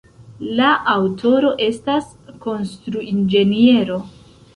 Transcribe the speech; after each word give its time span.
La 0.59 0.69
aŭtoro 0.93 1.51
estas 1.65 2.07
konstruinĝeniero. 2.45 4.01